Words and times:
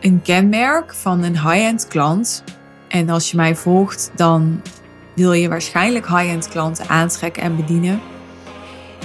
Een 0.00 0.22
kenmerk 0.22 0.94
van 0.94 1.22
een 1.22 1.40
high-end 1.40 1.88
klant, 1.88 2.44
en 2.88 3.10
als 3.10 3.30
je 3.30 3.36
mij 3.36 3.56
volgt, 3.56 4.10
dan 4.14 4.62
wil 5.14 5.32
je 5.32 5.48
waarschijnlijk 5.48 6.06
high-end 6.06 6.48
klanten 6.48 6.88
aantrekken 6.88 7.42
en 7.42 7.56
bedienen, 7.56 8.00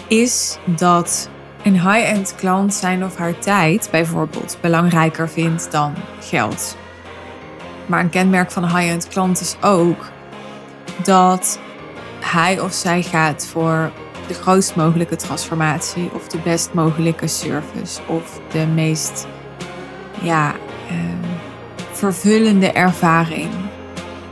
is 0.07 0.57
dat 0.65 1.29
een 1.63 1.73
high-end 1.73 2.35
klant 2.35 2.73
zijn 2.73 3.03
of 3.03 3.15
haar 3.17 3.39
tijd 3.39 3.87
bijvoorbeeld 3.91 4.57
belangrijker 4.61 5.29
vindt 5.29 5.71
dan 5.71 5.93
geld. 6.19 6.77
Maar 7.85 7.99
een 7.99 8.09
kenmerk 8.09 8.51
van 8.51 8.63
een 8.63 8.77
high-end 8.77 9.07
klant 9.07 9.41
is 9.41 9.55
ook 9.61 10.11
dat 11.03 11.59
hij 12.19 12.59
of 12.59 12.73
zij 12.73 13.03
gaat 13.03 13.45
voor 13.45 13.91
de 14.27 14.33
grootst 14.33 14.75
mogelijke 14.75 15.15
transformatie 15.15 16.09
of 16.13 16.27
de 16.27 16.39
best 16.39 16.73
mogelijke 16.73 17.27
service 17.27 18.01
of 18.07 18.39
de 18.51 18.67
meest 18.67 19.27
ja, 20.21 20.55
uh, 20.91 20.97
vervullende 21.91 22.71
ervaring. 22.71 23.49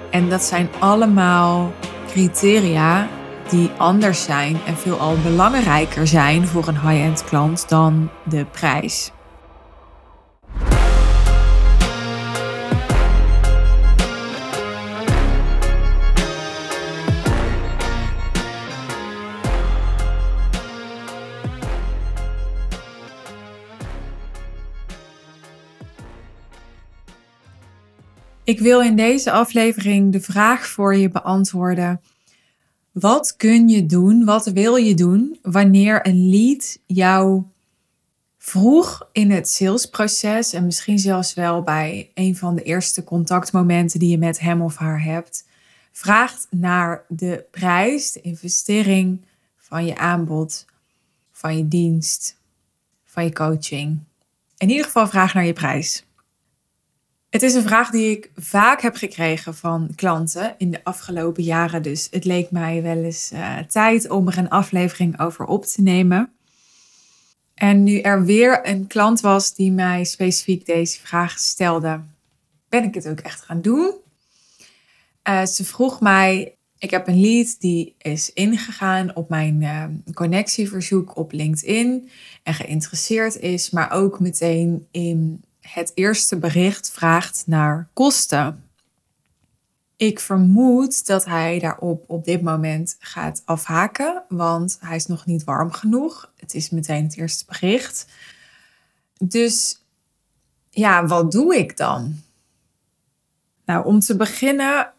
En 0.09 0.30
dat 0.30 0.44
zijn 0.44 0.70
allemaal 0.80 1.73
criteria 2.07 3.07
die 3.49 3.71
anders 3.77 4.23
zijn 4.23 4.58
en 4.66 4.77
veelal 4.77 5.16
belangrijker 5.23 6.08
zijn 6.08 6.47
voor 6.47 6.67
een 6.67 6.80
high-end 6.80 7.23
klant 7.23 7.70
dan 7.70 8.09
de 8.23 8.45
prijs. 8.52 9.11
Ik 28.45 28.59
wil 28.59 28.81
in 28.81 28.95
deze 28.95 29.31
aflevering 29.31 30.11
de 30.11 30.22
vraag 30.22 30.67
voor 30.67 30.95
je 30.95 31.09
beantwoorden. 31.09 32.02
Wat 32.91 33.36
kun 33.36 33.69
je 33.69 33.86
doen, 33.86 34.25
wat 34.25 34.45
wil 34.45 34.75
je 34.75 34.94
doen 34.94 35.39
wanneer 35.41 36.08
een 36.08 36.30
lead 36.30 36.80
jou 36.86 37.44
vroeg 38.38 39.09
in 39.11 39.31
het 39.31 39.49
salesproces 39.49 40.53
en 40.53 40.66
misschien 40.66 40.99
zelfs 40.99 41.33
wel 41.33 41.61
bij 41.61 42.11
een 42.14 42.36
van 42.36 42.55
de 42.55 42.64
eerste 42.64 43.03
contactmomenten 43.03 43.99
die 43.99 44.09
je 44.09 44.17
met 44.17 44.39
hem 44.39 44.61
of 44.61 44.75
haar 44.75 45.03
hebt, 45.03 45.45
vraagt 45.91 46.47
naar 46.49 47.05
de 47.08 47.45
prijs, 47.52 48.11
de 48.11 48.21
investering 48.21 49.21
van 49.58 49.86
je 49.86 49.97
aanbod, 49.97 50.66
van 51.31 51.58
je 51.58 51.67
dienst, 51.67 52.38
van 53.05 53.23
je 53.23 53.33
coaching. 53.33 53.99
In 54.58 54.69
ieder 54.69 54.86
geval 54.86 55.08
vraag 55.08 55.33
naar 55.33 55.45
je 55.45 55.53
prijs. 55.53 56.05
Het 57.34 57.42
is 57.42 57.53
een 57.53 57.64
vraag 57.64 57.89
die 57.89 58.12
ik 58.12 58.31
vaak 58.36 58.81
heb 58.81 58.95
gekregen 58.95 59.56
van 59.56 59.92
klanten 59.95 60.56
in 60.58 60.72
de 60.72 60.84
afgelopen 60.84 61.44
jaren. 61.44 61.81
Dus 61.81 62.08
het 62.12 62.26
leek 62.26 62.52
mij 62.52 62.81
wel 62.81 63.03
eens 63.03 63.31
uh, 63.34 63.58
tijd 63.58 64.09
om 64.09 64.28
er 64.28 64.38
een 64.38 64.50
aflevering 64.50 65.20
over 65.20 65.45
op 65.45 65.66
te 65.66 65.81
nemen. 65.81 66.34
En 67.54 67.84
nu 67.84 68.00
er 68.00 68.26
weer 68.26 68.67
een 68.67 68.88
klant 68.88 69.22
was 69.22 69.56
die 69.56 69.72
mij 69.72 70.04
specifiek 70.04 70.66
deze 70.66 71.00
vraag 71.00 71.39
stelde, 71.39 72.02
ben 72.70 72.84
ik 72.84 72.94
het 72.94 73.08
ook 73.08 73.20
echt 73.20 73.42
gaan 73.42 73.61
doen. 73.61 73.94
Uh, 75.30 75.45
ze 75.45 75.66
vroeg 75.66 76.02
mij, 76.02 76.56
ik 76.78 76.92
heb 76.92 77.08
een 77.08 77.22
lead 77.22 77.56
die 77.59 77.95
is 77.98 78.34
ingegaan 78.34 79.16
op 79.16 79.30
mijn 79.30 79.61
uh, 79.61 79.86
connectieverzoek 80.14 81.17
op 81.17 81.31
LinkedIn 81.31 82.09
en 82.44 82.54
geïnteresseerd 82.54 83.39
is, 83.39 83.70
maar 83.70 83.92
ook 83.92 84.20
meteen 84.20 84.88
in 84.92 85.44
het 85.64 85.92
eerste 85.94 86.38
bericht 86.38 86.92
vraagt 86.92 87.44
naar 87.45 87.88
kosten. 87.94 88.64
Ik 89.95 90.20
vermoed 90.20 91.05
dat 91.05 91.26
hij 91.26 91.60
daarop 91.60 92.04
op 92.08 92.26
dit 92.26 92.42
moment 92.42 92.95
gaat 92.99 93.42
afhaken, 93.45 94.23
want 94.30 94.77
hij 94.80 94.95
is 94.95 95.05
nog 95.05 95.26
niet 95.26 95.43
warm 95.43 95.71
genoeg. 95.71 96.32
Het 96.37 96.54
is 96.54 96.70
meteen 96.70 97.04
het 97.04 97.17
eerste 97.17 97.45
bericht. 97.48 98.08
Dus 99.17 99.82
ja, 100.70 101.05
wat 101.05 101.32
doe 101.32 101.58
ik 101.58 101.77
dan? 101.77 102.21
Nou, 103.66 103.86
om 103.86 103.99
te 103.99 104.16
beginnen 104.16 104.92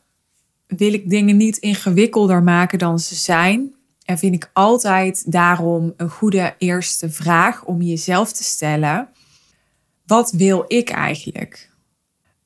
wil 0.66 0.92
ik 0.92 1.10
dingen 1.10 1.36
niet 1.36 1.56
ingewikkelder 1.56 2.42
maken 2.42 2.78
dan 2.78 2.98
ze 2.98 3.14
zijn. 3.14 3.74
En 4.04 4.18
vind 4.18 4.34
ik 4.34 4.50
altijd 4.52 5.32
daarom 5.32 5.94
een 5.96 6.10
goede 6.10 6.54
eerste 6.58 7.10
vraag 7.10 7.64
om 7.64 7.82
jezelf 7.82 8.32
te 8.32 8.44
stellen 8.44 9.08
wat 10.06 10.30
wil 10.30 10.64
ik 10.66 10.90
eigenlijk? 10.90 11.70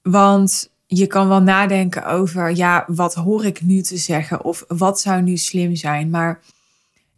Want 0.02 0.70
je 0.86 1.06
kan 1.06 1.28
wel 1.28 1.42
nadenken 1.42 2.06
over, 2.06 2.56
ja, 2.56 2.84
wat 2.86 3.14
hoor 3.14 3.44
ik 3.44 3.62
nu 3.62 3.80
te 3.80 3.96
zeggen 3.96 4.44
of 4.44 4.64
wat 4.68 5.00
zou 5.00 5.22
nu 5.22 5.36
slim 5.36 5.76
zijn, 5.76 6.10
maar 6.10 6.40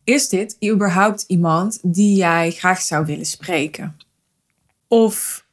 is 0.05 0.29
dit 0.29 0.57
überhaupt 0.65 1.25
iemand 1.27 1.79
die 1.83 2.17
jij 2.17 2.51
graag 2.51 2.81
zou 2.81 3.07
willen 3.07 3.27
spreken? 3.27 3.97
Of 4.89 5.45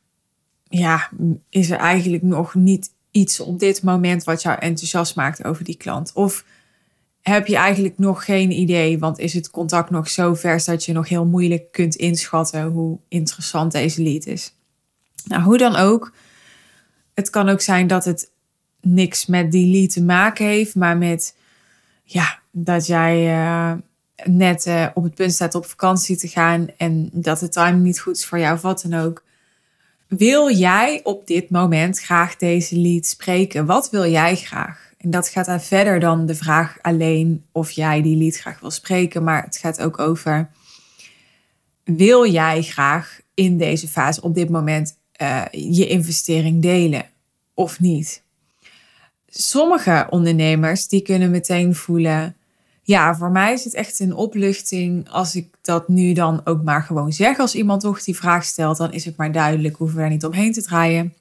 ja, 0.63 1.09
is 1.49 1.69
er 1.69 1.77
eigenlijk 1.77 2.23
nog 2.23 2.55
niet 2.55 2.91
iets 3.11 3.39
op 3.39 3.59
dit 3.59 3.83
moment 3.83 4.23
wat 4.23 4.41
jou 4.41 4.59
enthousiast 4.59 5.15
maakt 5.15 5.43
over 5.43 5.63
die 5.63 5.77
klant? 5.77 6.11
Of 6.13 6.45
heb 7.21 7.47
je 7.47 7.55
eigenlijk 7.55 7.97
nog 7.97 8.25
geen 8.25 8.51
idee, 8.51 8.99
want 8.99 9.19
is 9.19 9.33
het 9.33 9.49
contact 9.49 9.89
nog 9.89 10.09
zo 10.09 10.33
vers 10.33 10.65
dat 10.65 10.85
je 10.85 10.93
nog 10.93 11.09
heel 11.09 11.25
moeilijk 11.25 11.71
kunt 11.71 11.95
inschatten 11.95 12.63
hoe 12.63 12.99
interessant 13.07 13.71
deze 13.71 14.01
lead 14.01 14.25
is? 14.25 14.56
Nou, 15.27 15.43
hoe 15.43 15.57
dan 15.57 15.75
ook. 15.75 16.11
Het 17.13 17.29
kan 17.29 17.49
ook 17.49 17.61
zijn 17.61 17.87
dat 17.87 18.05
het 18.05 18.31
niks 18.81 19.25
met 19.25 19.51
die 19.51 19.71
lead 19.71 19.89
te 19.89 20.03
maken 20.03 20.45
heeft, 20.45 20.75
maar 20.75 20.97
met 20.97 21.35
ja, 22.03 22.39
dat 22.51 22.87
jij 22.87 23.37
uh, 23.37 23.73
net 24.23 24.65
uh, 24.65 24.87
op 24.93 25.03
het 25.03 25.15
punt 25.15 25.33
staat 25.33 25.55
op 25.55 25.65
vakantie 25.65 26.17
te 26.17 26.27
gaan 26.27 26.67
en 26.77 27.09
dat 27.13 27.39
de 27.39 27.49
timing 27.49 27.83
niet 27.83 27.99
goed 27.99 28.17
is 28.17 28.25
voor 28.25 28.39
jou, 28.39 28.55
of 28.55 28.61
wat 28.61 28.85
dan 28.89 28.99
ook. 28.99 29.23
Wil 30.07 30.51
jij 30.51 30.99
op 31.03 31.27
dit 31.27 31.49
moment 31.49 31.99
graag 31.99 32.35
deze 32.35 32.77
lead 32.77 33.05
spreken? 33.05 33.65
Wat 33.65 33.89
wil 33.89 34.05
jij 34.05 34.35
graag? 34.35 34.91
En 34.97 35.09
dat 35.09 35.29
gaat 35.29 35.45
dan 35.45 35.61
verder 35.61 35.99
dan 35.99 36.25
de 36.25 36.35
vraag 36.35 36.77
alleen 36.81 37.45
of 37.51 37.71
jij 37.71 38.01
die 38.01 38.17
lead 38.17 38.37
graag 38.37 38.59
wil 38.59 38.71
spreken, 38.71 39.23
maar 39.23 39.43
het 39.43 39.57
gaat 39.57 39.81
ook 39.81 39.99
over: 39.99 40.49
wil 41.83 42.25
jij 42.31 42.61
graag 42.61 43.19
in 43.33 43.57
deze 43.57 43.87
fase 43.87 44.21
op 44.21 44.35
dit 44.35 44.49
moment 44.49 44.97
uh, 45.21 45.45
je 45.51 45.87
investering 45.87 46.61
delen 46.61 47.05
of 47.53 47.79
niet. 47.79 48.21
Sommige 49.27 50.07
ondernemers 50.09 50.87
die 50.87 51.01
kunnen 51.01 51.31
meteen 51.31 51.75
voelen, 51.75 52.35
ja, 52.83 53.15
voor 53.15 53.31
mij 53.31 53.53
is 53.53 53.63
het 53.63 53.73
echt 53.73 53.99
een 53.99 54.15
opluchting 54.15 55.09
als 55.09 55.35
ik 55.35 55.47
dat 55.61 55.87
nu 55.87 56.13
dan 56.13 56.41
ook 56.43 56.63
maar 56.63 56.83
gewoon 56.83 57.13
zeg. 57.13 57.39
Als 57.39 57.55
iemand 57.55 57.81
toch 57.81 58.03
die 58.03 58.15
vraag 58.15 58.43
stelt, 58.43 58.77
dan 58.77 58.93
is 58.93 59.05
het 59.05 59.17
maar 59.17 59.31
duidelijk, 59.31 59.75
hoeven 59.75 59.95
we 59.95 60.01
daar 60.01 60.11
niet 60.11 60.25
omheen 60.25 60.53
te 60.53 60.63
draaien. 60.63 61.13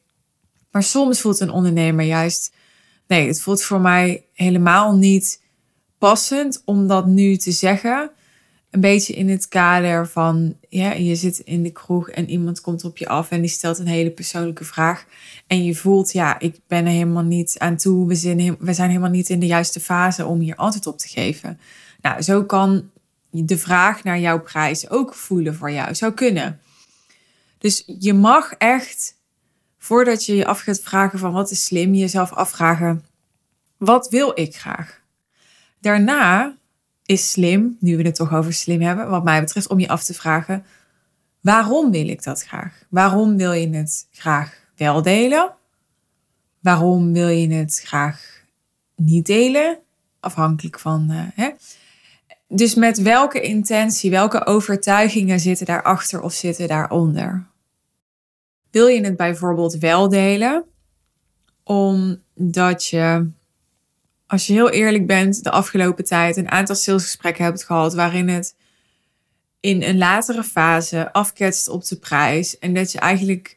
Maar 0.71 0.83
soms 0.83 1.21
voelt 1.21 1.41
een 1.41 1.51
ondernemer 1.51 2.05
juist, 2.05 2.53
nee, 3.07 3.27
het 3.27 3.41
voelt 3.41 3.63
voor 3.63 3.81
mij 3.81 4.25
helemaal 4.33 4.97
niet 4.97 5.41
passend 5.99 6.63
om 6.65 6.87
dat 6.87 7.07
nu 7.07 7.37
te 7.37 7.53
zeggen 7.53 8.11
een 8.77 8.83
beetje 8.83 9.15
in 9.15 9.29
het 9.29 9.49
kader 9.49 10.09
van, 10.09 10.57
ja, 10.69 10.93
je 10.93 11.17
zit 11.17 11.39
in 11.39 11.63
de 11.63 11.71
kroeg 11.71 12.09
en 12.09 12.31
iemand 12.31 12.61
komt 12.61 12.85
op 12.85 12.97
je 12.97 13.09
af 13.09 13.31
en 13.31 13.41
die 13.41 13.51
stelt 13.51 13.79
een 13.79 13.87
hele 13.87 14.11
persoonlijke 14.11 14.65
vraag. 14.65 15.05
En 15.47 15.65
je 15.65 15.75
voelt, 15.75 16.13
ja, 16.13 16.39
ik 16.39 16.61
ben 16.67 16.85
er 16.85 16.93
helemaal 16.93 17.23
niet 17.23 17.59
aan 17.59 17.77
toe. 17.77 18.09
We 18.09 18.15
zijn, 18.15 18.57
we 18.59 18.73
zijn 18.73 18.89
helemaal 18.89 19.11
niet 19.11 19.29
in 19.29 19.41
de 19.41 19.47
juiste 19.47 19.81
fase 19.81 20.27
om 20.27 20.41
hier 20.41 20.57
antwoord 20.57 20.87
op 20.87 20.99
te 20.99 21.09
geven. 21.09 21.61
Nou, 22.01 22.23
zo 22.23 22.45
kan 22.45 22.91
de 23.31 23.59
vraag 23.59 24.05
naar 24.05 24.19
jouw 24.19 24.41
prijs 24.41 24.91
ook 24.91 25.15
voelen 25.15 25.55
voor 25.55 25.71
jou. 25.71 25.95
Zou 25.95 26.13
kunnen. 26.13 26.61
Dus 27.59 27.85
je 27.99 28.15
mag 28.15 28.53
echt, 28.53 29.15
voordat 29.79 30.25
je 30.25 30.37
je 30.37 30.47
af 30.47 30.61
gaat 30.61 30.81
vragen 30.81 31.19
van 31.19 31.33
wat 31.33 31.51
is 31.51 31.65
slim, 31.65 31.95
jezelf 31.95 32.33
afvragen, 32.33 33.05
wat 33.77 34.09
wil 34.09 34.33
ik 34.35 34.57
graag? 34.57 35.01
Daarna 35.81 36.57
is 37.07 37.31
slim, 37.31 37.77
nu 37.81 37.97
we 37.97 38.03
het 38.03 38.15
toch 38.15 38.35
over 38.35 38.53
slim 38.53 38.81
hebben, 38.81 39.09
wat 39.09 39.25
mij 39.25 39.41
betreft, 39.41 39.69
om 39.69 39.81
je 39.81 39.89
af 39.89 40.05
te 40.05 40.15
vragen: 40.15 40.65
waarom 41.41 41.91
wil 41.91 42.09
ik 42.09 42.23
dat 42.23 42.43
graag? 42.43 42.83
Waarom 42.89 43.37
wil 43.37 43.53
je 43.53 43.69
het 43.69 44.09
graag 44.11 44.61
wel 44.77 45.03
delen? 45.03 45.55
Waarom 46.61 47.13
wil 47.13 47.29
je 47.29 47.49
het 47.49 47.83
graag 47.85 48.43
niet 48.97 49.27
delen? 49.27 49.79
Afhankelijk 50.21 50.79
van. 50.79 51.07
Uh, 51.11 51.23
hè? 51.35 51.51
Dus 52.49 52.75
met 52.75 53.03
welke 53.03 53.41
intentie, 53.41 54.11
welke 54.11 54.47
overtuigingen 54.47 55.41
zitten 55.41 55.67
daarachter 55.67 56.23
of 56.23 56.33
zitten 56.33 56.69
daaronder? 56.69 57.47
Wil 58.71 58.87
je 58.87 59.05
het 59.05 59.17
bijvoorbeeld 59.17 59.79
wel 59.79 60.09
delen 60.09 60.65
omdat 61.63 62.87
je 62.87 63.31
als 64.27 64.47
je 64.47 64.53
heel 64.53 64.71
eerlijk 64.71 65.07
bent, 65.07 65.45
de 65.45 65.51
afgelopen 65.51 66.05
tijd 66.05 66.37
een 66.37 66.51
aantal 66.51 66.75
salesgesprekken 66.75 67.45
hebt 67.45 67.65
gehad 67.65 67.95
waarin 67.95 68.29
het 68.29 68.55
in 69.61 69.83
een 69.83 69.99
latere 69.99 70.43
fase 70.43 71.13
afketst 71.13 71.69
op 71.69 71.85
de 71.85 71.97
prijs 71.97 72.59
en 72.59 72.75
dat 72.75 72.93
je 72.93 72.99
eigenlijk 72.99 73.57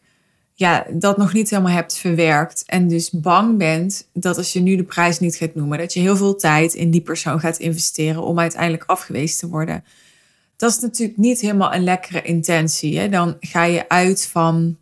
ja, 0.59 0.85
dat 0.91 1.17
nog 1.17 1.33
niet 1.33 1.49
helemaal 1.49 1.71
hebt 1.71 1.97
verwerkt. 1.97 2.63
En 2.65 2.87
dus 2.87 3.09
bang 3.11 3.57
bent 3.57 4.07
dat 4.13 4.37
als 4.37 4.53
je 4.53 4.59
nu 4.59 4.75
de 4.75 4.83
prijs 4.83 5.19
niet 5.19 5.35
gaat 5.35 5.55
noemen, 5.55 5.77
dat 5.77 5.93
je 5.93 5.99
heel 5.99 6.17
veel 6.17 6.35
tijd 6.35 6.73
in 6.73 6.91
die 6.91 7.01
persoon 7.01 7.39
gaat 7.39 7.57
investeren 7.57 8.23
om 8.23 8.39
uiteindelijk 8.39 8.83
afgewezen 8.85 9.37
te 9.37 9.47
worden. 9.47 9.83
Dat 10.57 10.71
is 10.71 10.79
natuurlijk 10.79 11.17
niet 11.17 11.39
helemaal 11.39 11.73
een 11.73 11.83
lekkere 11.83 12.21
intentie. 12.21 12.99
Hè? 12.99 13.09
Dan 13.09 13.37
ga 13.39 13.63
je 13.63 13.89
uit 13.89 14.27
van 14.27 14.77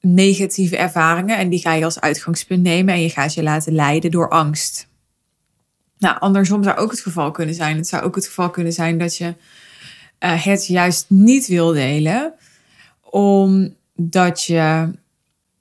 negatieve 0.00 0.76
ervaringen 0.76 1.38
en 1.38 1.48
die 1.48 1.58
ga 1.58 1.72
je 1.72 1.84
als 1.84 2.00
uitgangspunt 2.00 2.62
nemen 2.62 2.94
en 2.94 3.02
je 3.02 3.10
gaat 3.10 3.34
je 3.34 3.42
laten 3.42 3.72
leiden 3.72 4.10
door 4.10 4.28
angst. 4.28 4.88
Nou, 5.98 6.18
andersom 6.18 6.62
zou 6.62 6.76
ook 6.76 6.90
het 6.90 7.00
geval 7.00 7.30
kunnen 7.30 7.54
zijn. 7.54 7.76
Het 7.76 7.86
zou 7.86 8.02
ook 8.02 8.14
het 8.14 8.26
geval 8.26 8.50
kunnen 8.50 8.72
zijn 8.72 8.98
dat 8.98 9.16
je 9.16 9.34
uh, 10.20 10.44
het 10.44 10.66
juist 10.66 11.04
niet 11.08 11.46
wil 11.46 11.72
delen, 11.72 12.34
omdat 13.00 14.44
je 14.44 14.90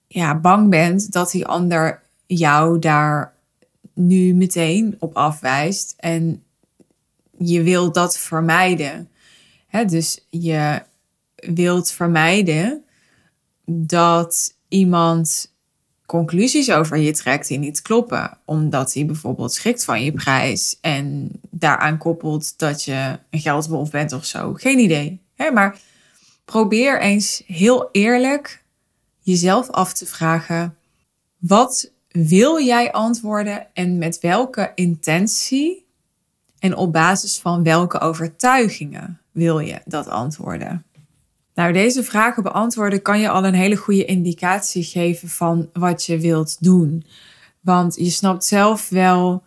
ja, 0.07 0.35
bang 0.35 0.69
bent 0.69 1.11
dat 1.11 1.31
die 1.31 1.45
ander 1.45 2.01
jou 2.25 2.79
daar 2.79 3.33
nu 3.93 4.33
meteen 4.33 4.95
op 4.99 5.15
afwijst 5.15 5.93
en 5.97 6.43
je 7.37 7.63
wilt 7.63 7.93
dat 7.93 8.17
vermijden. 8.17 9.09
Hè, 9.67 9.85
dus 9.85 10.25
je 10.29 10.81
wilt 11.35 11.91
vermijden 11.91 12.83
dat 13.71 14.55
iemand 14.67 15.53
conclusies 16.05 16.71
over 16.71 16.97
je 16.97 17.11
trekt 17.11 17.47
die 17.47 17.57
niet 17.57 17.81
kloppen. 17.81 18.37
Omdat 18.45 18.93
hij 18.93 19.05
bijvoorbeeld 19.05 19.53
schrikt 19.53 19.83
van 19.83 20.03
je 20.03 20.11
prijs 20.11 20.77
en 20.81 21.31
daaraan 21.49 21.97
koppelt 21.97 22.57
dat 22.57 22.83
je 22.83 23.19
een 23.29 23.39
geldwolf 23.39 23.91
bent 23.91 24.13
of 24.13 24.25
zo. 24.25 24.53
Geen 24.53 24.79
idee. 24.79 25.21
Hè? 25.35 25.51
Maar 25.51 25.79
probeer 26.45 27.01
eens 27.01 27.43
heel 27.45 27.89
eerlijk 27.91 28.63
jezelf 29.19 29.69
af 29.69 29.93
te 29.93 30.05
vragen: 30.05 30.75
wat 31.37 31.91
wil 32.07 32.61
jij 32.61 32.91
antwoorden 32.91 33.67
en 33.73 33.97
met 33.97 34.19
welke 34.19 34.71
intentie 34.75 35.85
en 36.59 36.75
op 36.75 36.93
basis 36.93 37.39
van 37.39 37.63
welke 37.63 37.99
overtuigingen 37.99 39.21
wil 39.31 39.59
je 39.59 39.81
dat 39.85 40.07
antwoorden? 40.07 40.83
Nou, 41.59 41.73
deze 41.73 42.03
vragen 42.03 42.43
beantwoorden 42.43 43.01
kan 43.01 43.19
je 43.19 43.29
al 43.29 43.45
een 43.45 43.53
hele 43.53 43.75
goede 43.75 44.05
indicatie 44.05 44.83
geven 44.83 45.29
van 45.29 45.69
wat 45.73 46.05
je 46.05 46.19
wilt 46.19 46.63
doen. 46.63 47.05
Want 47.59 47.95
je 47.95 48.09
snapt 48.09 48.45
zelf 48.45 48.89
wel 48.89 49.43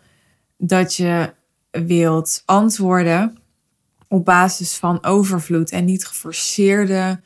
dat 0.56 0.94
je 0.94 1.32
wilt 1.70 2.42
antwoorden 2.44 3.38
op 4.08 4.24
basis 4.24 4.76
van 4.76 5.04
overvloed 5.04 5.70
en 5.70 5.84
niet 5.84 6.06
geforceerde 6.06 7.20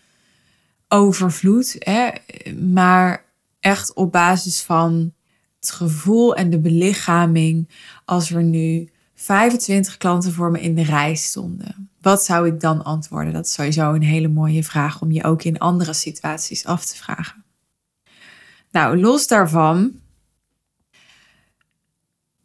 overvloed, 0.89 1.77
hè, 1.79 2.11
maar 2.53 3.25
echt 3.61 3.94
op 3.94 4.12
basis 4.12 4.62
van 4.62 5.12
het 5.61 5.71
gevoel 5.71 6.35
en 6.35 6.50
de 6.50 6.59
belichaming 6.59 7.69
als 8.05 8.31
er 8.31 8.43
nu 8.43 8.91
25 9.15 9.97
klanten 9.97 10.32
voor 10.32 10.50
me 10.50 10.61
in 10.61 10.75
de 10.75 10.85
rij 10.85 11.15
stonden. 11.15 11.86
Wat 12.06 12.25
zou 12.25 12.47
ik 12.47 12.61
dan 12.61 12.85
antwoorden? 12.85 13.32
Dat 13.32 13.47
is 13.47 13.53
sowieso 13.53 13.93
een 13.93 14.03
hele 14.03 14.29
mooie 14.29 14.64
vraag 14.64 15.00
om 15.00 15.11
je 15.11 15.25
ook 15.25 15.43
in 15.43 15.58
andere 15.58 15.93
situaties 15.93 16.64
af 16.64 16.85
te 16.85 16.97
vragen. 16.97 17.44
Nou, 18.70 19.00
los 19.00 19.26
daarvan. 19.26 20.00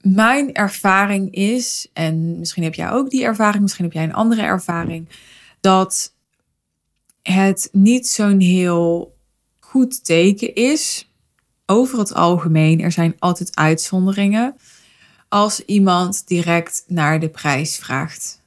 Mijn 0.02 0.54
ervaring 0.54 1.34
is, 1.34 1.90
en 1.94 2.40
misschien 2.40 2.64
heb 2.64 2.74
jij 2.74 2.92
ook 2.92 3.10
die 3.10 3.24
ervaring, 3.24 3.62
misschien 3.62 3.86
heb 3.86 3.94
jij 3.94 4.04
een 4.04 4.14
andere 4.14 4.42
ervaring, 4.42 5.10
dat 5.60 6.14
het 7.22 7.70
niet 7.72 8.08
zo'n 8.08 8.40
heel 8.40 9.16
goed 9.60 10.06
teken 10.06 10.56
is. 10.56 11.12
Over 11.66 12.00
het 12.00 12.14
algemeen, 12.14 12.82
er 12.82 12.92
zijn 12.92 13.16
altijd 13.20 13.56
uitzonderingen 13.56 14.56
als 15.30 15.66
iemand 15.66 16.28
direct 16.28 16.84
naar 16.88 17.20
de 17.20 17.30
prijs 17.30 17.78
vraagt. 17.78 18.41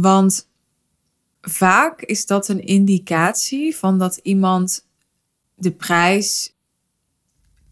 Want 0.00 0.48
vaak 1.40 2.02
is 2.02 2.26
dat 2.26 2.48
een 2.48 2.60
indicatie 2.60 3.76
van 3.76 3.98
dat 3.98 4.16
iemand 4.22 4.86
de 5.54 5.72
prijs 5.72 6.54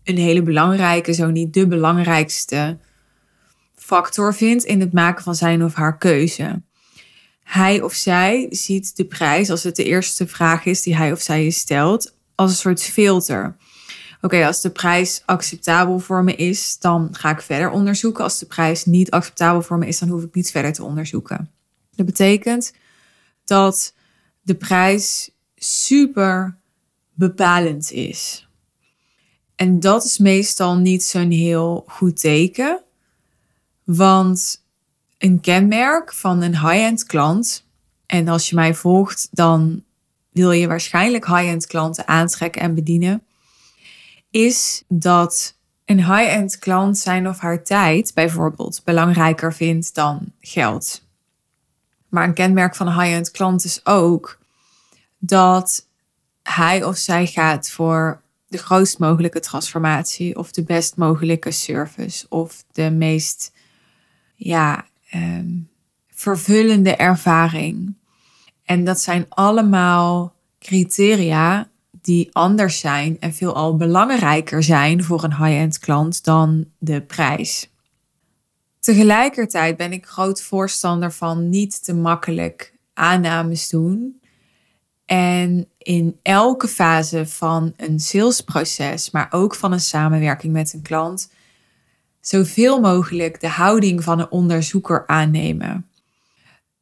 een 0.04 0.16
hele 0.16 0.42
belangrijke, 0.42 1.12
zo 1.12 1.30
niet 1.30 1.54
de 1.54 1.66
belangrijkste 1.66 2.78
factor 3.74 4.34
vindt 4.34 4.64
in 4.64 4.80
het 4.80 4.92
maken 4.92 5.24
van 5.24 5.34
zijn 5.34 5.64
of 5.64 5.74
haar 5.74 5.98
keuze. 5.98 6.62
Hij 7.42 7.80
of 7.82 7.94
zij 7.94 8.46
ziet 8.50 8.96
de 8.96 9.04
prijs, 9.04 9.50
als 9.50 9.62
het 9.62 9.76
de 9.76 9.84
eerste 9.84 10.26
vraag 10.26 10.64
is 10.64 10.82
die 10.82 10.96
hij 10.96 11.12
of 11.12 11.20
zij 11.20 11.44
je 11.44 11.50
stelt, 11.50 12.14
als 12.34 12.50
een 12.50 12.56
soort 12.56 12.82
filter 12.82 13.56
oké, 14.24 14.46
als 14.46 14.60
de 14.60 14.70
prijs 14.70 15.22
acceptabel 15.26 15.98
voor 15.98 16.24
me 16.24 16.34
is, 16.34 16.78
dan 16.78 17.08
ga 17.12 17.30
ik 17.30 17.40
verder 17.40 17.70
onderzoeken. 17.70 18.24
Als 18.24 18.38
de 18.38 18.46
prijs 18.46 18.84
niet 18.84 19.10
acceptabel 19.10 19.62
voor 19.62 19.78
me 19.78 19.86
is, 19.86 19.98
dan 19.98 20.08
hoef 20.08 20.22
ik 20.22 20.34
niet 20.34 20.50
verder 20.50 20.72
te 20.72 20.84
onderzoeken. 20.84 21.50
Dat 21.96 22.06
betekent 22.06 22.72
dat 23.44 23.94
de 24.42 24.54
prijs 24.54 25.30
super 25.56 26.58
bepalend 27.12 27.90
is. 27.90 28.48
En 29.56 29.80
dat 29.80 30.04
is 30.04 30.18
meestal 30.18 30.76
niet 30.76 31.02
zo'n 31.02 31.30
heel 31.30 31.84
goed 31.86 32.20
teken, 32.20 32.82
want 33.84 34.64
een 35.18 35.40
kenmerk 35.40 36.12
van 36.12 36.42
een 36.42 36.58
high-end 36.58 37.04
klant, 37.04 37.66
en 38.06 38.28
als 38.28 38.48
je 38.48 38.54
mij 38.54 38.74
volgt, 38.74 39.28
dan 39.30 39.84
wil 40.30 40.50
je 40.50 40.66
waarschijnlijk 40.66 41.26
high-end 41.26 41.66
klanten 41.66 42.08
aantrekken 42.08 42.62
en 42.62 42.74
bedienen 42.74 43.22
is 44.34 44.84
dat 44.88 45.56
een 45.84 45.98
high-end 45.98 46.58
klant 46.58 46.98
zijn 46.98 47.28
of 47.28 47.38
haar 47.38 47.62
tijd 47.62 48.14
bijvoorbeeld 48.14 48.80
belangrijker 48.84 49.54
vindt 49.54 49.94
dan 49.94 50.32
geld. 50.40 51.03
Maar 52.14 52.24
een 52.24 52.34
kenmerk 52.34 52.76
van 52.76 52.86
een 52.86 53.00
high-end 53.00 53.30
klant 53.30 53.64
is 53.64 53.86
ook 53.86 54.38
dat 55.18 55.86
hij 56.42 56.84
of 56.84 56.96
zij 56.96 57.26
gaat 57.26 57.70
voor 57.70 58.20
de 58.48 58.58
grootst 58.58 58.98
mogelijke 58.98 59.40
transformatie 59.40 60.38
of 60.38 60.50
de 60.50 60.62
best 60.62 60.96
mogelijke 60.96 61.50
service 61.50 62.26
of 62.28 62.64
de 62.72 62.90
meest 62.90 63.52
ja, 64.34 64.84
ehm, 65.10 65.48
vervullende 66.08 66.96
ervaring. 66.96 67.94
En 68.64 68.84
dat 68.84 69.00
zijn 69.00 69.26
allemaal 69.28 70.34
criteria 70.58 71.68
die 71.90 72.30
anders 72.32 72.78
zijn 72.78 73.16
en 73.20 73.34
veelal 73.34 73.76
belangrijker 73.76 74.62
zijn 74.62 75.04
voor 75.04 75.24
een 75.24 75.36
high-end 75.36 75.78
klant 75.78 76.24
dan 76.24 76.64
de 76.78 77.00
prijs. 77.00 77.68
Tegelijkertijd 78.84 79.76
ben 79.76 79.92
ik 79.92 80.06
groot 80.06 80.42
voorstander 80.42 81.12
van 81.12 81.48
niet 81.48 81.84
te 81.84 81.94
makkelijk 81.94 82.74
aannames 82.94 83.68
doen. 83.68 84.20
En 85.04 85.68
in 85.78 86.18
elke 86.22 86.68
fase 86.68 87.26
van 87.26 87.72
een 87.76 88.00
salesproces, 88.00 89.10
maar 89.10 89.26
ook 89.30 89.54
van 89.54 89.72
een 89.72 89.80
samenwerking 89.80 90.52
met 90.52 90.72
een 90.72 90.82
klant, 90.82 91.30
zoveel 92.20 92.80
mogelijk 92.80 93.40
de 93.40 93.48
houding 93.48 94.02
van 94.02 94.18
een 94.18 94.30
onderzoeker 94.30 95.06
aannemen. 95.06 95.86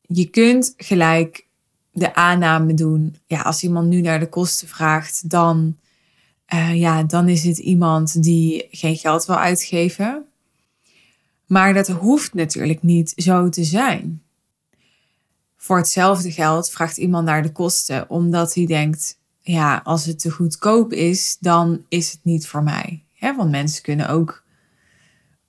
Je 0.01 0.25
kunt 0.25 0.75
gelijk 0.77 1.47
de 1.93 2.15
aanname 2.15 2.75
doen. 2.75 3.17
Ja, 3.27 3.41
als 3.41 3.63
iemand 3.63 3.89
nu 3.89 4.01
naar 4.01 4.21
de 4.21 4.29
kosten 4.29 4.69
vraagt, 4.69 5.31
dan, 5.31 5.77
uh, 6.55 6.81
ja, 6.81 7.03
dan 7.03 7.29
is 7.29 7.45
het 7.45 7.59
iemand 7.59 8.23
die 8.23 8.69
geen 8.71 8.97
geld 8.97 9.25
wil 9.25 9.37
uitgeven. 9.39 10.27
Maar 11.53 11.75
dat 11.75 11.89
hoeft 11.89 12.35
natuurlijk 12.35 12.83
niet 12.83 13.13
zo 13.17 13.49
te 13.49 13.65
zijn. 13.65 14.23
Voor 15.57 15.77
hetzelfde 15.77 16.31
geld 16.33 16.71
vraagt 16.71 16.97
iemand 16.97 17.25
naar 17.27 17.43
de 17.43 17.53
kosten 17.53 18.11
omdat 18.11 18.55
hij 18.55 18.67
denkt: 18.67 19.19
ja, 19.41 19.81
als 19.85 20.07
het 20.07 20.21
te 20.21 20.31
goedkoop 20.31 20.93
is, 20.93 21.37
dan 21.41 21.85
is 21.89 22.13
het 22.13 22.21
niet 22.23 22.47
voor 22.47 22.63
mij. 22.63 23.05
want 23.21 23.51
mensen 23.51 23.83
kunnen 23.83 24.09
ook 24.09 24.45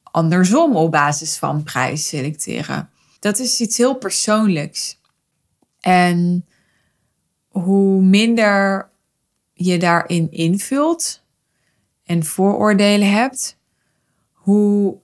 andersom 0.03 0.75
op 0.75 0.91
basis 0.91 1.37
van 1.37 1.63
prijs 1.63 2.07
selecteren. 2.07 2.89
Dat 3.19 3.39
is 3.39 3.61
iets 3.61 3.77
heel 3.77 3.95
persoonlijks. 3.95 4.99
En 5.79 6.45
hoe 7.47 8.01
minder 8.01 8.89
je 9.53 9.77
daarin 9.77 10.31
invult 10.31 11.21
en 12.03 12.25
vooroordelen 12.25 13.11
hebt, 13.11 13.57
hoe 14.31 15.01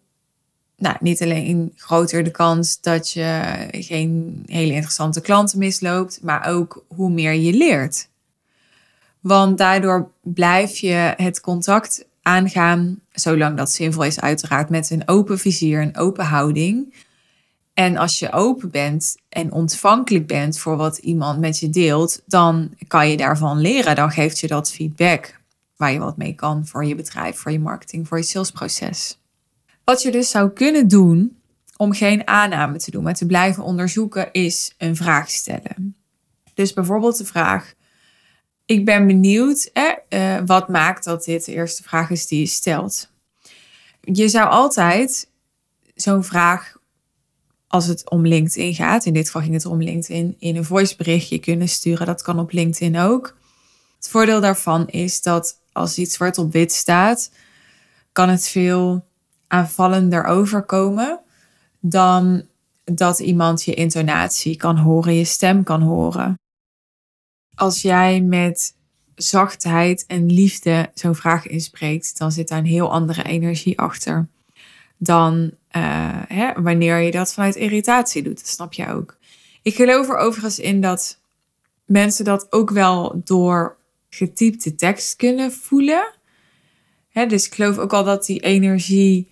nou, 0.79 0.95
niet 0.99 1.21
alleen 1.21 1.73
groter 1.75 2.23
de 2.23 2.31
kans 2.31 2.81
dat 2.81 3.11
je 3.11 3.41
geen 3.71 4.43
hele 4.45 4.73
interessante 4.73 5.21
klanten 5.21 5.59
misloopt, 5.59 6.19
maar 6.21 6.47
ook 6.47 6.85
hoe 6.87 7.09
meer 7.09 7.33
je 7.33 7.53
leert. 7.53 8.09
Want 9.19 9.57
daardoor 9.57 10.11
blijf 10.21 10.77
je 10.77 11.13
het 11.17 11.41
contact 11.41 12.05
aangaan, 12.21 12.99
zolang 13.11 13.57
dat 13.57 13.71
zinvol 13.71 14.03
is, 14.03 14.19
uiteraard, 14.19 14.69
met 14.69 14.89
een 14.89 15.07
open 15.07 15.39
vizier, 15.39 15.81
een 15.81 15.97
open 15.97 16.25
houding. 16.25 16.93
En 17.73 17.97
als 17.97 18.19
je 18.19 18.31
open 18.31 18.69
bent 18.71 19.17
en 19.29 19.51
ontvankelijk 19.51 20.27
bent 20.27 20.59
voor 20.59 20.77
wat 20.77 20.97
iemand 20.97 21.39
met 21.39 21.59
je 21.59 21.69
deelt, 21.69 22.21
dan 22.25 22.73
kan 22.87 23.09
je 23.09 23.17
daarvan 23.17 23.59
leren. 23.59 23.95
Dan 23.95 24.11
geeft 24.11 24.39
je 24.39 24.47
dat 24.47 24.71
feedback 24.71 25.39
waar 25.75 25.91
je 25.91 25.99
wat 25.99 26.17
mee 26.17 26.33
kan 26.33 26.65
voor 26.65 26.85
je 26.85 26.95
bedrijf, 26.95 27.37
voor 27.37 27.51
je 27.51 27.59
marketing, 27.59 28.07
voor 28.07 28.17
je 28.17 28.23
salesproces. 28.23 29.17
Wat 29.89 30.01
je 30.01 30.11
dus 30.11 30.29
zou 30.29 30.49
kunnen 30.49 30.87
doen 30.87 31.41
om 31.77 31.93
geen 31.93 32.27
aanname 32.27 32.77
te 32.77 32.91
doen, 32.91 33.03
maar 33.03 33.15
te 33.15 33.25
blijven 33.25 33.63
onderzoeken, 33.63 34.31
is 34.31 34.73
een 34.77 34.95
vraag 34.95 35.29
stellen. 35.29 35.95
Dus 36.53 36.73
bijvoorbeeld 36.73 37.17
de 37.17 37.25
vraag: 37.25 37.73
Ik 38.65 38.85
ben 38.85 39.07
benieuwd, 39.07 39.69
eh, 39.73 40.37
wat 40.45 40.67
maakt 40.67 41.03
dat 41.03 41.23
dit 41.23 41.45
de 41.45 41.53
eerste 41.53 41.83
vraag 41.83 42.09
is 42.09 42.27
die 42.27 42.39
je 42.39 42.45
stelt? 42.45 43.11
Je 44.01 44.27
zou 44.27 44.49
altijd 44.49 45.29
zo'n 45.95 46.23
vraag, 46.23 46.77
als 47.67 47.85
het 47.85 48.09
om 48.09 48.27
LinkedIn 48.27 48.75
gaat, 48.75 49.05
in 49.05 49.13
dit 49.13 49.25
geval 49.25 49.41
ging 49.41 49.53
het 49.53 49.65
om 49.65 49.81
LinkedIn, 49.81 50.35
in 50.39 50.55
een 50.55 50.65
voiceberichtje 50.65 51.39
kunnen 51.39 51.69
sturen. 51.69 52.05
Dat 52.05 52.21
kan 52.21 52.39
op 52.39 52.51
LinkedIn 52.51 52.97
ook. 52.97 53.37
Het 53.95 54.09
voordeel 54.09 54.41
daarvan 54.41 54.87
is 54.87 55.21
dat 55.21 55.59
als 55.71 55.97
iets 55.97 56.15
zwart 56.15 56.37
op 56.37 56.51
wit 56.51 56.71
staat, 56.71 57.31
kan 58.11 58.29
het 58.29 58.47
veel 58.47 59.07
aanvallender 59.49 60.23
overkomen 60.23 61.19
dan 61.79 62.43
dat 62.83 63.19
iemand 63.19 63.63
je 63.63 63.73
intonatie 63.73 64.55
kan 64.55 64.77
horen, 64.77 65.13
je 65.13 65.25
stem 65.25 65.63
kan 65.63 65.81
horen. 65.81 66.39
Als 67.55 67.81
jij 67.81 68.21
met 68.21 68.75
zachtheid 69.15 70.05
en 70.07 70.25
liefde 70.25 70.89
zo'n 70.93 71.15
vraag 71.15 71.47
inspreekt, 71.47 72.17
dan 72.17 72.31
zit 72.31 72.47
daar 72.47 72.57
een 72.57 72.65
heel 72.65 72.91
andere 72.91 73.23
energie 73.23 73.79
achter 73.79 74.27
dan 74.97 75.51
uh, 75.77 76.21
hè, 76.27 76.61
wanneer 76.61 76.97
je 76.97 77.11
dat 77.11 77.33
vanuit 77.33 77.55
irritatie 77.55 78.23
doet. 78.23 78.37
Dat 78.37 78.47
snap 78.47 78.73
je 78.73 78.87
ook. 78.87 79.17
Ik 79.61 79.75
geloof 79.75 80.09
er 80.09 80.17
overigens 80.17 80.59
in 80.59 80.81
dat 80.81 81.19
mensen 81.85 82.25
dat 82.25 82.51
ook 82.51 82.69
wel 82.69 83.21
door 83.23 83.77
getypte 84.09 84.75
tekst 84.75 85.15
kunnen 85.15 85.51
voelen. 85.51 86.13
Hè, 87.09 87.25
dus 87.25 87.45
ik 87.45 87.55
geloof 87.55 87.77
ook 87.77 87.93
al 87.93 88.03
dat 88.03 88.25
die 88.25 88.39
energie 88.39 89.27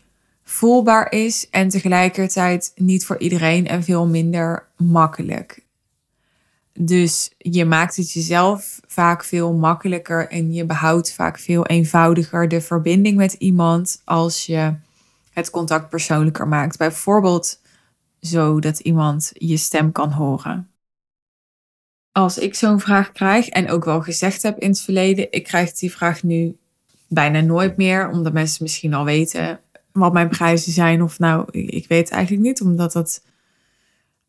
voelbaar 0.50 1.12
is 1.12 1.50
en 1.50 1.70
tegelijkertijd 1.70 2.72
niet 2.76 3.06
voor 3.06 3.18
iedereen 3.18 3.68
en 3.68 3.84
veel 3.84 4.08
minder 4.08 4.68
makkelijk. 4.78 5.64
Dus 6.74 7.32
je 7.38 7.66
maakt 7.66 7.96
het 7.96 8.12
jezelf 8.12 8.80
vaak 8.88 9.24
veel 9.24 9.54
makkelijker 9.54 10.28
en 10.30 10.54
je 10.54 10.66
behoudt 10.66 11.14
vaak 11.14 11.40
veel 11.40 11.66
eenvoudiger 11.66 12.48
de 12.48 12.62
verbinding 12.62 13.18
met 13.18 13.34
iemand 13.34 14.02
als 14.06 14.46
je 14.46 14.74
het 15.32 15.50
contact 15.50 15.90
persoonlijker 15.90 16.48
maakt. 16.48 16.78
Bijvoorbeeld 16.78 17.62
zo 18.22 18.60
dat 18.60 18.80
iemand 18.80 19.32
je 19.34 19.58
stem 19.58 19.92
kan 19.92 20.12
horen. 20.12 20.70
Als 22.12 22.38
ik 22.38 22.56
zo'n 22.56 22.80
vraag 22.80 23.12
krijg 23.12 23.48
en 23.50 23.70
ook 23.70 23.86
wel 23.86 24.02
gezegd 24.02 24.42
heb 24.42 24.60
in 24.60 24.70
het 24.70 24.82
verleden, 24.82 25.32
ik 25.32 25.44
krijg 25.44 25.72
die 25.72 25.92
vraag 25.92 26.24
nu 26.24 26.58
bijna 27.08 27.42
nooit 27.42 27.78
meer, 27.78 28.10
omdat 28.10 28.34
mensen 28.34 28.64
misschien 28.64 28.94
al 28.94 29.06
weten 29.06 29.60
wat 30.00 30.14
mijn 30.14 30.30
prijzen 30.30 30.72
zijn. 30.72 31.04
Of 31.04 31.20
nou, 31.20 31.46
ik 31.52 31.88
weet 31.88 32.10
eigenlijk 32.10 32.44
niet, 32.44 32.62
omdat 32.62 32.92
dat 32.92 33.22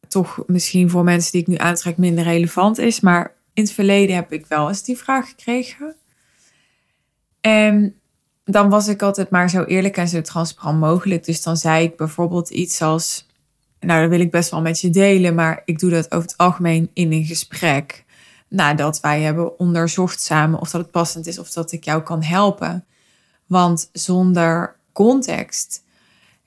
toch 0.09 0.43
misschien 0.47 0.91
voor 0.91 1.05
mensen 1.05 1.33
die 1.33 1.41
ik 1.41 1.47
nu 1.47 1.57
aantrek 1.57 1.97
minder 1.97 2.25
relevant 2.25 2.79
is. 2.79 3.01
Maar 3.01 3.35
in 3.53 3.63
het 3.63 3.73
verleden 3.73 4.15
heb 4.17 4.33
ik 4.33 4.47
wel 4.47 4.69
eens 4.69 4.83
die 4.83 4.97
vraag 4.97 5.29
gekregen. 5.29 5.95
En 7.41 7.95
dan 8.45 8.69
was 8.69 8.89
ik 8.89 9.03
altijd 9.03 9.31
maar 9.31 9.51
zo 9.51 9.65
eerlijk 9.65 9.97
en 9.97 10.09
zo 10.09 10.21
transparant 10.21 10.81
mogelijk. 10.81 11.25
Dus 11.25 11.43
dan 11.43 11.57
zei 11.57 11.85
ik 11.85 11.97
bijvoorbeeld 11.97 12.51
iets 12.51 12.83
als: 12.83 13.27
Nou, 13.81 14.01
dat 14.01 14.11
wil 14.11 14.21
ik 14.21 14.31
best 14.31 14.51
wel 14.51 14.61
met 14.61 14.81
je 14.81 14.91
delen, 14.91 15.35
maar 15.35 15.63
ik 15.65 15.79
doe 15.79 15.91
dat 15.91 16.13
over 16.13 16.29
het 16.29 16.37
algemeen 16.37 16.91
in 16.93 17.13
een 17.13 17.25
gesprek. 17.25 18.05
Nadat 18.49 19.01
wij 19.01 19.21
hebben 19.21 19.59
onderzocht 19.59 20.21
samen 20.21 20.61
of 20.61 20.71
dat 20.71 20.81
het 20.81 20.91
passend 20.91 21.27
is 21.27 21.39
of 21.39 21.51
dat 21.51 21.73
ik 21.73 21.85
jou 21.85 22.03
kan 22.03 22.23
helpen. 22.23 22.85
Want 23.47 23.89
zonder 23.93 24.78
context 24.99 25.85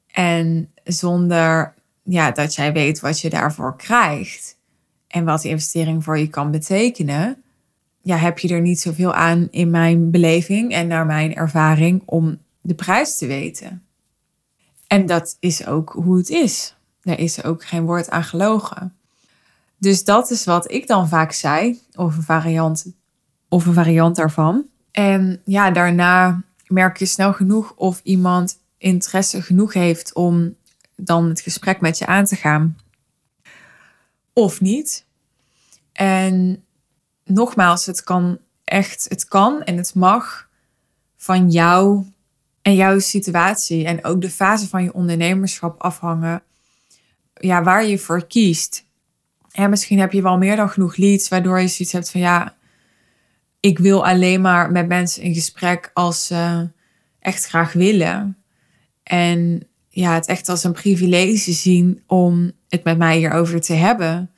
en 0.08 0.70
zonder 0.84 1.74
ja, 2.04 2.32
dat 2.32 2.56
jij 2.56 2.74
weet 2.74 3.00
wat 3.00 3.20
je 3.20 3.30
daarvoor 3.30 3.78
krijgt 3.78 4.58
en 5.08 5.26
wat 5.26 5.42
die 5.42 5.52
investering 5.52 6.04
voor 6.04 6.20
je 6.20 6.28
kan 6.28 6.52
betekenen, 6.52 7.44
ja, 8.02 8.16
heb 8.16 8.40
je 8.40 8.48
er 8.48 8.62
niet 8.62 8.80
zoveel 8.80 9.14
aan 9.14 9.48
in 9.52 9.70
mijn 9.70 10.12
beleving 10.12 10.72
en 10.72 10.88
naar 10.88 11.06
mijn 11.06 11.36
ervaring 11.36 12.02
om 12.06 12.38
de 12.62 12.74
prijs 12.74 13.18
te 13.18 13.28
weten. 13.28 13.84
En 14.88 15.06
dat 15.06 15.38
is 15.40 15.66
ook 15.66 15.90
hoe 15.90 16.18
het 16.18 16.30
is. 16.30 16.76
Er 17.02 17.20
is 17.20 17.44
ook 17.44 17.66
geen 17.66 17.86
woord 17.86 18.10
aan 18.10 18.24
gelogen. 18.24 18.96
Dus 19.78 20.04
dat 20.04 20.32
is 20.32 20.46
wat 20.46 20.72
ik 20.72 20.88
dan 20.88 21.08
vaak 21.08 21.32
zei, 21.32 21.80
of 21.96 22.18
een 22.18 22.24
variant, 22.24 22.86
of 23.50 23.66
een 23.66 23.74
variant 23.74 24.16
daarvan. 24.16 24.66
En 24.92 25.42
ja, 25.46 25.72
daarna 25.72 26.42
merk 26.72 26.98
je 26.98 27.06
snel 27.06 27.34
genoeg 27.34 27.74
of 27.76 28.02
iemand 28.04 28.60
interesse 28.78 29.42
genoeg 29.42 29.74
heeft 29.74 30.14
om 30.14 30.56
dan 30.96 31.30
het 31.30 31.42
gesprek 31.42 31.82
met 31.82 31.98
je 31.98 32.06
aan 32.06 32.26
te 32.26 32.36
gaan. 32.36 32.78
Of 34.34 34.62
niet. 34.62 35.06
En 35.92 36.64
nogmaals, 37.24 37.86
het 37.86 38.04
kan 38.04 38.40
echt, 38.64 39.06
het 39.10 39.26
kan 39.26 39.64
en 39.64 39.78
het 39.78 39.96
mag 39.96 40.50
van 41.18 41.50
jou 41.50 42.06
en 42.62 42.76
jouw 42.76 43.00
situatie 43.00 43.86
en 43.86 44.06
ook 44.06 44.22
de 44.22 44.30
fase 44.30 44.68
van 44.68 44.84
je 44.84 44.94
ondernemerschap 44.94 45.82
afhangen. 45.82 46.44
Ja, 47.34 47.64
waar 47.64 47.86
je 47.86 48.00
voor 48.00 48.28
kiest. 48.28 48.86
En 49.52 49.70
misschien 49.70 50.00
heb 50.00 50.12
je 50.12 50.22
wel 50.22 50.38
meer 50.38 50.56
dan 50.56 50.70
genoeg 50.70 50.96
leads, 50.96 51.30
waardoor 51.30 51.60
je 51.60 51.68
zoiets 51.68 51.94
hebt 51.94 52.12
van 52.12 52.22
ja, 52.22 52.56
ik 53.62 53.80
wil 53.80 54.06
alleen 54.06 54.42
maar 54.42 54.72
met 54.72 54.88
mensen 54.88 55.24
in 55.24 55.34
gesprek 55.34 55.92
als 55.94 56.26
ze 56.26 56.70
echt 57.20 57.46
graag 57.46 57.74
willen. 57.74 58.38
En 59.04 59.68
ja, 59.90 60.14
het 60.14 60.28
echt 60.28 60.50
als 60.50 60.64
een 60.64 60.72
privilege 60.72 61.52
zien 61.52 62.04
om 62.08 62.52
het 62.70 62.84
met 62.84 62.98
mij 62.98 63.18
hierover 63.18 63.62
te 63.62 63.74
hebben. 63.74 64.32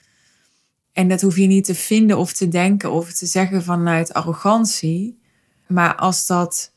En 0.92 1.08
dat 1.08 1.22
hoef 1.22 1.38
je 1.38 1.48
niet 1.48 1.66
te 1.66 1.76
vinden 1.76 2.18
of 2.18 2.34
te 2.34 2.48
denken 2.48 2.92
of 2.92 3.14
te 3.14 3.26
zeggen 3.26 3.64
vanuit 3.64 4.14
arrogantie. 4.14 5.20
Maar 5.68 5.96
als 5.96 6.28
dat 6.28 6.72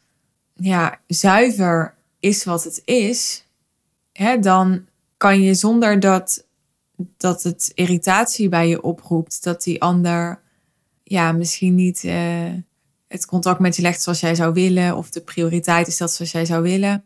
ja, 0.55 1.01
zuiver 1.07 1.95
is 2.21 2.45
wat 2.45 2.65
het 2.65 2.83
is, 2.85 3.47
hè, 4.13 4.39
dan 4.39 4.87
kan 5.17 5.43
je 5.43 5.55
zonder 5.55 6.01
dat, 6.01 6.47
dat 7.17 7.43
het 7.43 7.73
irritatie 7.75 8.49
bij 8.49 8.69
je 8.69 8.83
oproept, 8.83 9.43
dat 9.43 9.63
die 9.63 9.83
ander 9.83 10.45
ja, 11.09 11.33
misschien 11.33 11.75
niet 11.75 12.05
uh, 12.05 12.53
het 13.09 13.27
contact 13.27 13.61
met 13.61 13.77
je 13.77 13.83
legt 13.83 14.03
zoals 14.03 14.21
jij 14.21 14.35
zou 14.35 14.53
willen, 14.53 14.97
of 14.97 15.11
de 15.11 15.21
prioriteit 15.21 15.87
is 15.87 15.97
dat 15.97 16.13
zoals 16.13 16.33
jij 16.33 16.45
zou 16.45 16.63
willen, 16.63 17.05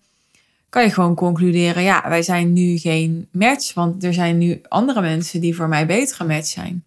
kan 0.69 0.83
je 0.83 0.91
gewoon 0.91 1.15
concluderen, 1.15 1.83
ja, 1.83 2.09
wij 2.09 2.23
zijn 2.23 2.53
nu 2.53 2.79
geen 2.79 3.29
match, 3.33 3.75
want 3.75 4.05
er 4.05 4.15
zijn 4.15 4.39
nu 4.39 4.61
andere 4.69 5.01
mensen 5.01 5.41
die 5.41 5.57
voor 5.57 5.69
mij 5.69 5.87
betere 5.87 6.25
match 6.25 6.47
zijn. 6.47 6.85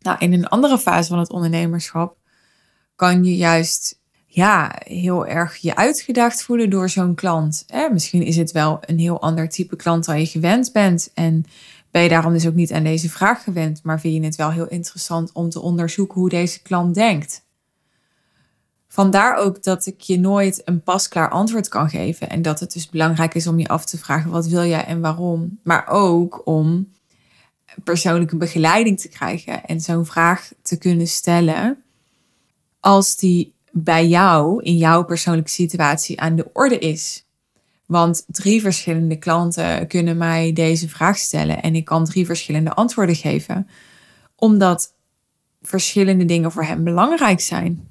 Nou, 0.00 0.18
in 0.18 0.32
een 0.32 0.48
andere 0.48 0.78
fase 0.78 1.08
van 1.08 1.18
het 1.18 1.30
ondernemerschap 1.30 2.16
kan 2.96 3.24
je 3.24 3.36
juist 3.36 3.98
ja, 4.26 4.76
heel 4.84 5.26
erg 5.26 5.56
je 5.56 5.76
uitgedaagd 5.76 6.42
voelen 6.42 6.70
door 6.70 6.88
zo'n 6.88 7.14
klant. 7.14 7.64
Eh, 7.66 7.90
misschien 7.90 8.22
is 8.22 8.36
het 8.36 8.52
wel 8.52 8.78
een 8.80 8.98
heel 8.98 9.20
ander 9.20 9.48
type 9.48 9.76
klant 9.76 10.04
dan 10.04 10.18
je 10.18 10.26
gewend 10.26 10.72
bent. 10.72 11.10
En 11.14 11.44
ben 11.96 12.04
je 12.04 12.10
daarom 12.10 12.32
dus 12.32 12.46
ook 12.46 12.54
niet 12.54 12.72
aan 12.72 12.82
deze 12.82 13.10
vraag 13.10 13.44
gewend. 13.44 13.82
Maar 13.82 14.00
vind 14.00 14.14
je 14.14 14.24
het 14.24 14.36
wel 14.36 14.50
heel 14.50 14.68
interessant 14.68 15.32
om 15.32 15.50
te 15.50 15.60
onderzoeken 15.60 16.20
hoe 16.20 16.28
deze 16.28 16.62
klant 16.62 16.94
denkt. 16.94 17.44
Vandaar 18.88 19.36
ook 19.36 19.62
dat 19.62 19.86
ik 19.86 20.00
je 20.00 20.18
nooit 20.18 20.62
een 20.64 20.82
pasklaar 20.82 21.30
antwoord 21.30 21.68
kan 21.68 21.90
geven. 21.90 22.28
En 22.28 22.42
dat 22.42 22.60
het 22.60 22.72
dus 22.72 22.88
belangrijk 22.88 23.34
is 23.34 23.46
om 23.46 23.58
je 23.58 23.68
af 23.68 23.84
te 23.84 23.98
vragen 23.98 24.30
wat 24.30 24.46
wil 24.46 24.64
jij 24.64 24.84
en 24.84 25.00
waarom. 25.00 25.58
Maar 25.62 25.88
ook 25.88 26.42
om 26.44 26.92
persoonlijke 27.84 28.36
begeleiding 28.36 29.00
te 29.00 29.08
krijgen 29.08 29.64
en 29.64 29.80
zo'n 29.80 30.06
vraag 30.06 30.52
te 30.62 30.78
kunnen 30.78 31.06
stellen 31.06 31.82
als 32.80 33.16
die 33.16 33.54
bij 33.72 34.06
jou 34.06 34.62
in 34.62 34.76
jouw 34.76 35.04
persoonlijke 35.04 35.50
situatie 35.50 36.20
aan 36.20 36.36
de 36.36 36.50
orde 36.52 36.78
is. 36.78 37.25
Want 37.86 38.24
drie 38.26 38.60
verschillende 38.60 39.16
klanten 39.16 39.86
kunnen 39.86 40.16
mij 40.16 40.52
deze 40.52 40.88
vraag 40.88 41.18
stellen 41.18 41.62
en 41.62 41.74
ik 41.74 41.84
kan 41.84 42.04
drie 42.04 42.26
verschillende 42.26 42.74
antwoorden 42.74 43.14
geven, 43.14 43.68
omdat 44.36 44.94
verschillende 45.62 46.24
dingen 46.24 46.52
voor 46.52 46.64
hem 46.64 46.84
belangrijk 46.84 47.40
zijn. 47.40 47.88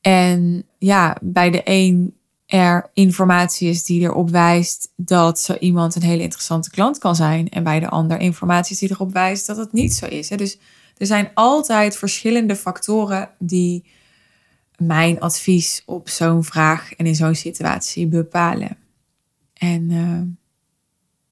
En 0.00 0.64
ja, 0.78 1.16
bij 1.20 1.50
de 1.50 1.60
een 1.64 2.18
er 2.48 2.90
informatie 2.94 3.68
is 3.68 3.84
die 3.84 4.00
erop 4.00 4.30
wijst 4.30 4.92
dat 4.96 5.40
zo 5.40 5.54
iemand 5.54 5.94
een 5.94 6.02
hele 6.02 6.22
interessante 6.22 6.70
klant 6.70 6.98
kan 6.98 7.16
zijn. 7.16 7.48
En 7.48 7.62
bij 7.62 7.80
de 7.80 7.88
ander 7.88 8.18
informatie 8.20 8.72
is 8.72 8.78
die 8.78 8.90
erop 8.90 9.12
wijst 9.12 9.46
dat 9.46 9.56
het 9.56 9.72
niet 9.72 9.94
zo 9.94 10.06
is. 10.06 10.28
Dus 10.28 10.58
er 10.96 11.06
zijn 11.06 11.30
altijd 11.34 11.96
verschillende 11.96 12.56
factoren 12.56 13.30
die 13.38 13.84
mijn 14.76 15.20
advies 15.20 15.82
op 15.86 16.08
zo'n 16.08 16.44
vraag 16.44 16.92
en 16.94 17.06
in 17.06 17.14
zo'n 17.14 17.34
situatie 17.34 18.06
bepalen. 18.06 18.77
En 19.58 19.90
uh, 19.90 20.22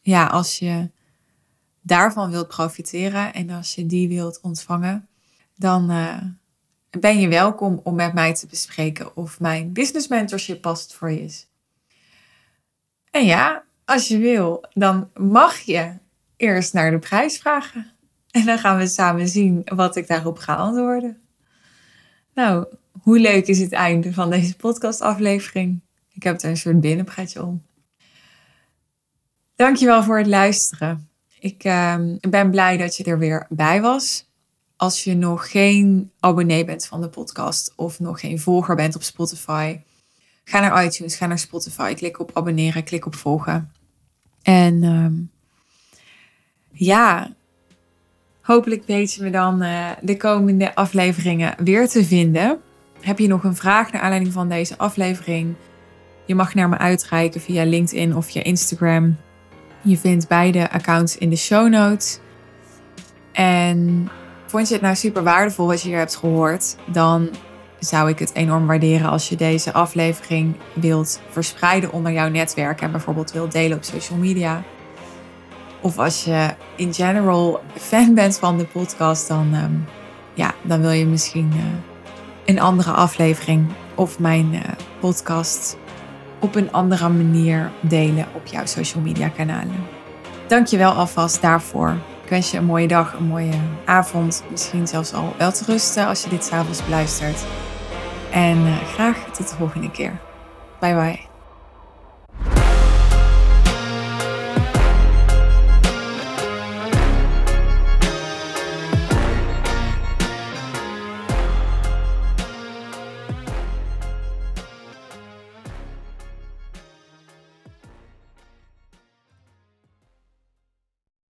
ja, 0.01 0.27
als 0.27 0.59
je 0.59 0.91
daarvan 1.81 2.31
wilt 2.31 2.49
profiteren 2.49 3.35
en 3.35 3.51
als 3.51 3.75
je 3.75 3.87
die 3.87 4.09
wilt 4.09 4.41
ontvangen, 4.41 5.09
dan 5.55 5.91
uh, 5.91 6.23
ben 6.91 7.21
je 7.21 7.29
welkom 7.29 7.81
om 7.83 7.95
met 7.95 8.13
mij 8.13 8.35
te 8.35 8.47
bespreken 8.47 9.17
of 9.17 9.41
mijn 9.41 9.73
business 9.73 10.09
mentorship 10.09 10.61
past 10.61 10.95
voor 10.95 11.11
je 11.11 11.21
is. 11.21 11.47
En 13.11 13.25
ja, 13.25 13.65
als 13.85 14.09
je 14.09 14.19
wil, 14.19 14.65
dan 14.73 15.11
mag 15.15 15.59
je 15.59 15.95
eerst 16.37 16.73
naar 16.73 16.91
de 16.91 16.99
prijs 16.99 17.39
vragen. 17.39 17.93
En 18.31 18.45
dan 18.45 18.59
gaan 18.59 18.79
we 18.79 18.87
samen 18.87 19.29
zien 19.29 19.63
wat 19.65 19.97
ik 19.97 20.07
daarop 20.07 20.39
ga 20.39 20.55
antwoorden. 20.55 21.21
Nou, 22.35 22.67
hoe 23.03 23.19
leuk 23.19 23.47
is 23.47 23.59
het 23.59 23.73
einde 23.73 24.13
van 24.13 24.31
deze 24.31 24.57
podcastaflevering? 24.57 25.81
Ik 26.09 26.23
heb 26.23 26.41
er 26.41 26.49
een 26.49 26.57
soort 26.57 26.81
binnenpraatje 26.81 27.45
om. 27.45 27.63
Dankjewel 29.57 30.03
voor 30.03 30.19
het 30.19 30.27
luisteren. 30.27 31.09
Ik 31.39 31.65
uh, 31.65 31.97
ben 32.21 32.51
blij 32.51 32.77
dat 32.77 32.97
je 32.97 33.05
er 33.05 33.19
weer 33.19 33.47
bij 33.49 33.81
was. 33.81 34.31
Als 34.77 35.05
je 35.05 35.15
nog 35.15 35.51
geen 35.51 36.11
abonnee 36.21 36.65
bent 36.65 36.87
van 36.87 37.01
de 37.01 37.09
podcast 37.09 37.73
of 37.77 38.01
nog 38.01 38.21
geen 38.21 38.41
volger 38.41 38.77
bent 38.77 38.95
op 38.95 39.03
Spotify, 39.03 39.81
ga 40.45 40.61
naar 40.61 40.85
iTunes, 40.85 41.17
ga 41.17 41.27
naar 41.27 41.39
Spotify, 41.39 41.95
klik 41.95 42.21
op 42.21 42.31
abonneren, 42.35 42.85
klik 42.85 43.07
op 43.07 43.15
volgen. 43.15 43.73
En 44.43 44.83
uh, 44.83 45.07
ja, 46.73 47.33
hopelijk 48.41 48.87
weet 48.87 49.15
je 49.15 49.23
me 49.23 49.31
dan 49.31 49.63
uh, 49.63 49.91
de 50.03 50.17
komende 50.17 50.75
afleveringen 50.75 51.55
weer 51.65 51.89
te 51.89 52.05
vinden. 52.05 52.61
Heb 53.01 53.19
je 53.19 53.27
nog 53.27 53.45
een 53.45 53.57
vraag 53.57 53.93
naar 53.93 54.03
aanleiding 54.03 54.33
van 54.33 54.49
deze 54.49 54.79
aflevering? 54.79 55.55
Je 56.27 56.35
mag 56.35 56.55
naar 56.55 56.69
me 56.69 56.79
uitreiken 56.79 57.41
via 57.41 57.65
LinkedIn 57.65 58.17
of 58.17 58.31
je 58.31 58.43
Instagram. 58.43 59.17
Je 59.87 59.97
vindt 59.97 60.29
beide 60.29 60.71
accounts 60.71 61.19
in 61.19 61.31
de 61.31 61.37
show 61.37 61.69
notes. 61.69 62.19
En 63.33 64.09
vond 64.47 64.69
je 64.69 64.75
het 64.75 64.83
nou 64.83 64.95
super 64.95 65.23
waardevol 65.23 65.67
wat 65.67 65.83
je 65.83 65.89
hier 65.89 65.99
hebt 65.99 66.17
gehoord? 66.17 66.77
Dan 66.87 67.29
zou 67.79 68.09
ik 68.09 68.19
het 68.19 68.35
enorm 68.35 68.67
waarderen 68.67 69.11
als 69.11 69.29
je 69.29 69.37
deze 69.37 69.73
aflevering 69.73 70.57
wilt 70.75 71.21
verspreiden 71.31 71.93
onder 71.93 72.13
jouw 72.13 72.29
netwerk 72.29 72.81
en 72.81 72.91
bijvoorbeeld 72.91 73.33
wilt 73.33 73.53
delen 73.53 73.77
op 73.77 73.85
social 73.85 74.19
media. 74.19 74.63
Of 75.81 75.99
als 75.99 76.25
je 76.25 76.55
in 76.77 76.95
general 76.95 77.61
fan 77.75 78.15
bent 78.15 78.39
van 78.39 78.59
de 78.59 78.65
podcast, 78.65 79.29
dan, 79.29 79.55
ehm, 79.55 79.75
ja, 80.35 80.55
dan 80.63 80.81
wil 80.81 80.91
je 80.91 81.07
misschien 81.07 81.53
uh, 81.55 81.63
een 82.45 82.61
andere 82.61 82.91
aflevering 82.91 83.67
of 83.95 84.19
mijn 84.19 84.55
uh, 84.55 84.61
podcast 85.01 85.77
op 86.41 86.55
een 86.55 86.73
andere 86.73 87.09
manier 87.09 87.71
delen 87.81 88.27
op 88.35 88.47
jouw 88.47 88.67
social 88.67 89.03
media 89.03 89.29
kanalen. 89.29 89.87
Dank 90.47 90.67
je 90.67 90.77
wel 90.77 90.93
alvast 90.93 91.43
daarvoor. 91.43 91.95
Ik 92.23 92.29
wens 92.33 92.51
je 92.51 92.59
een 92.59 92.65
mooie 92.65 92.89
dag, 92.89 93.13
een 93.13 93.27
mooie 93.27 93.59
avond, 93.85 94.45
misschien 94.51 94.87
zelfs 94.87 95.13
al 95.13 95.35
wel 95.39 95.53
te 95.53 95.65
rusten 95.67 96.07
als 96.07 96.23
je 96.23 96.29
dit 96.29 96.45
s'avonds 96.45 96.85
beluistert. 96.85 97.45
En 98.31 98.59
uh, 98.59 98.77
graag 98.77 99.25
tot 99.33 99.49
de 99.49 99.57
volgende 99.57 99.91
keer. 99.91 100.19
Bye 100.81 100.95
bye. 100.95 101.36